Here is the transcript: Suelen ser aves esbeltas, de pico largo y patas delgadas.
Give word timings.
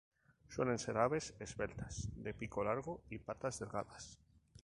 Suelen 0.47 0.79
ser 0.79 0.97
aves 0.97 1.31
esbeltas, 1.37 2.09
de 2.15 2.33
pico 2.33 2.63
largo 2.63 3.03
y 3.11 3.19
patas 3.19 3.59
delgadas. 3.59 4.17